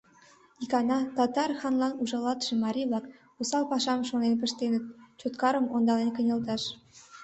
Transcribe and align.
Икана 0.63 0.99
татар 1.15 1.49
ханлан 1.61 1.93
ужалалтше 2.01 2.53
марий-влак 2.63 3.05
осал 3.41 3.63
пашам 3.71 3.99
шонен 4.09 4.33
пыштеныт: 4.41 4.83
Чоткарым 5.19 5.65
ондален 5.75 6.09
кынелташ. 6.13 6.63